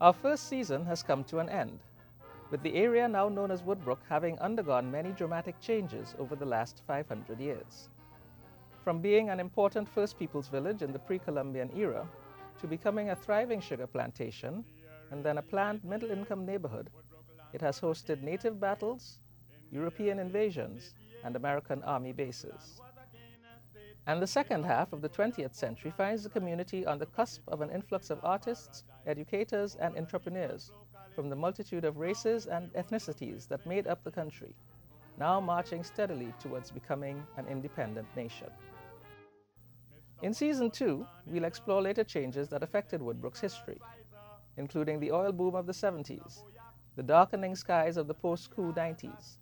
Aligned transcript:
Our 0.00 0.12
first 0.12 0.48
season 0.48 0.84
has 0.86 1.02
come 1.02 1.24
to 1.24 1.40
an 1.40 1.48
end, 1.48 1.80
with 2.52 2.62
the 2.62 2.76
area 2.76 3.08
now 3.08 3.28
known 3.28 3.50
as 3.50 3.64
Woodbrook 3.64 3.98
having 4.08 4.38
undergone 4.38 4.88
many 4.92 5.10
dramatic 5.10 5.58
changes 5.60 6.14
over 6.20 6.36
the 6.36 6.46
last 6.46 6.82
500 6.86 7.40
years. 7.40 7.88
From 8.84 9.00
being 9.00 9.28
an 9.28 9.40
important 9.40 9.88
First 9.88 10.16
Peoples 10.16 10.46
village 10.46 10.82
in 10.82 10.92
the 10.92 11.00
pre 11.00 11.18
Columbian 11.18 11.76
era 11.76 12.06
to 12.60 12.68
becoming 12.68 13.10
a 13.10 13.16
thriving 13.16 13.60
sugar 13.60 13.88
plantation 13.88 14.64
and 15.10 15.24
then 15.24 15.38
a 15.38 15.42
planned 15.42 15.82
middle 15.84 16.12
income 16.12 16.46
neighborhood, 16.46 16.90
it 17.52 17.60
has 17.60 17.80
hosted 17.80 18.22
native 18.22 18.60
battles, 18.60 19.18
European 19.72 20.20
invasions, 20.20 20.94
and 21.24 21.34
American 21.34 21.82
army 21.82 22.12
bases. 22.12 22.80
And 24.06 24.22
the 24.22 24.26
second 24.26 24.64
half 24.64 24.92
of 24.92 25.02
the 25.02 25.08
20th 25.08 25.54
century 25.54 25.90
finds 25.90 26.22
the 26.22 26.30
community 26.30 26.86
on 26.86 26.98
the 26.98 27.06
cusp 27.06 27.42
of 27.48 27.60
an 27.60 27.70
influx 27.70 28.08
of 28.08 28.20
artists, 28.22 28.84
educators, 29.08 29.74
and 29.76 29.96
entrepreneurs 29.96 30.70
from 31.14 31.28
the 31.28 31.36
multitude 31.36 31.84
of 31.84 31.96
races 31.96 32.46
and 32.46 32.72
ethnicities 32.74 33.48
that 33.48 33.66
made 33.66 33.88
up 33.88 34.04
the 34.04 34.10
country, 34.10 34.54
now 35.18 35.40
marching 35.40 35.82
steadily 35.82 36.32
towards 36.40 36.70
becoming 36.70 37.26
an 37.36 37.46
independent 37.48 38.06
nation. 38.14 38.48
In 40.22 40.34
season 40.34 40.70
two, 40.70 41.06
we'll 41.26 41.44
explore 41.44 41.80
later 41.80 42.04
changes 42.04 42.48
that 42.48 42.62
affected 42.62 43.00
Woodbrook's 43.00 43.40
history, 43.40 43.80
including 44.56 45.00
the 45.00 45.12
oil 45.12 45.32
boom 45.32 45.54
of 45.54 45.66
the 45.66 45.72
70s, 45.72 46.42
the 46.96 47.02
darkening 47.02 47.54
skies 47.54 47.96
of 47.96 48.08
the 48.08 48.14
post 48.14 48.50
coup 48.50 48.72
90s, 48.72 49.38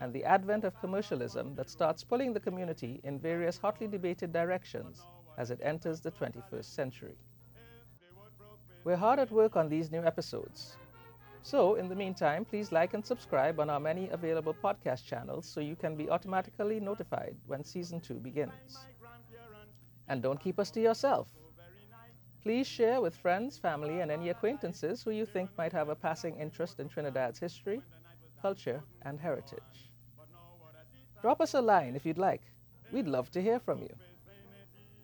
and 0.00 0.12
the 0.12 0.24
advent 0.24 0.64
of 0.64 0.80
commercialism 0.80 1.54
that 1.54 1.70
starts 1.70 2.04
pulling 2.04 2.32
the 2.32 2.40
community 2.40 3.00
in 3.04 3.18
various 3.18 3.58
hotly 3.58 3.86
debated 3.86 4.32
directions 4.32 5.02
as 5.36 5.50
it 5.50 5.60
enters 5.62 6.00
the 6.00 6.10
21st 6.10 6.64
century. 6.64 7.16
We're 8.88 8.96
hard 8.96 9.18
at 9.18 9.30
work 9.30 9.54
on 9.54 9.68
these 9.68 9.90
new 9.90 10.02
episodes. 10.02 10.78
So, 11.42 11.74
in 11.74 11.90
the 11.90 11.94
meantime, 11.94 12.46
please 12.46 12.72
like 12.72 12.94
and 12.94 13.04
subscribe 13.04 13.60
on 13.60 13.68
our 13.68 13.78
many 13.78 14.08
available 14.08 14.54
podcast 14.54 15.04
channels 15.04 15.46
so 15.46 15.60
you 15.60 15.76
can 15.76 15.94
be 15.94 16.08
automatically 16.08 16.80
notified 16.80 17.36
when 17.46 17.62
season 17.62 18.00
2 18.00 18.14
begins. 18.14 18.78
And 20.08 20.22
don't 20.22 20.40
keep 20.40 20.58
us 20.58 20.70
to 20.70 20.80
yourself. 20.80 21.28
Please 22.42 22.66
share 22.66 23.02
with 23.02 23.14
friends, 23.14 23.58
family, 23.58 24.00
and 24.00 24.10
any 24.10 24.30
acquaintances 24.30 25.02
who 25.02 25.10
you 25.10 25.26
think 25.26 25.50
might 25.58 25.74
have 25.74 25.90
a 25.90 25.94
passing 25.94 26.38
interest 26.38 26.80
in 26.80 26.88
Trinidad's 26.88 27.38
history, 27.38 27.82
culture, 28.40 28.82
and 29.02 29.20
heritage. 29.20 29.92
Drop 31.20 31.42
us 31.42 31.52
a 31.52 31.60
line 31.60 31.94
if 31.94 32.06
you'd 32.06 32.16
like. 32.16 32.40
We'd 32.90 33.06
love 33.06 33.30
to 33.32 33.42
hear 33.42 33.60
from 33.60 33.82
you. 33.82 33.94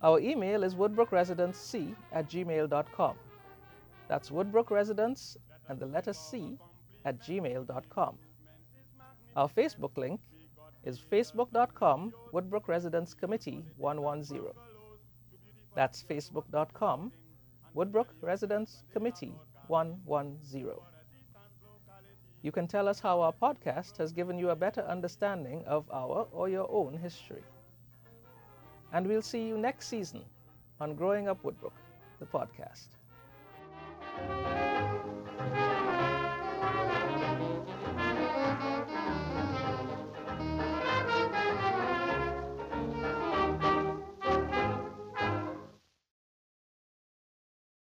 Our 0.03 0.21
email 0.21 0.65
is 0.65 0.75
woodbrookresidence.c 0.75 1.95
at 2.13 2.31
gmail.com. 2.31 3.17
That's 4.09 4.31
woodbrookresidence 4.31 5.37
and 5.69 5.79
the 5.79 5.87
letter 5.87 6.13
C 6.13 6.59
at 7.05 7.21
gmail.com. 7.21 8.19
Our 9.37 9.49
Facebook 9.49 9.97
link 9.97 10.21
is 10.85 11.01
facebook.com 11.01 12.13
Woodbrook 12.33 12.69
Residents 12.69 13.15
Committee 13.15 13.65
110. 13.79 14.53
That's 15.75 16.03
facebook.com 16.05 17.13
Woodbrook 17.75 18.07
Residents 18.21 18.85
Committee 18.93 19.35
110. 19.67 20.67
You 22.43 22.53
can 22.53 22.69
tell 22.69 22.89
us 22.89 23.01
how 23.01 23.23
our 23.23 23.33
podcast 23.33 23.97
has 23.97 24.13
given 24.13 24.39
you 24.39 24.51
a 24.51 24.57
better 24.57 24.83
understanding 24.83 25.65
of 25.67 25.91
our 25.91 26.29
or 26.31 26.49
your 26.49 26.71
own 26.71 26.99
history. 26.99 27.43
And 28.93 29.07
we'll 29.07 29.23
see 29.23 29.47
you 29.49 29.57
next 29.57 29.89
season 29.89 30.23
on 30.79 30.95
Growing 30.95 31.27
Up 31.27 31.43
Woodbrook, 31.43 31.73
the 32.21 32.27
podcast. 32.27 32.89
Bye. 34.17 34.64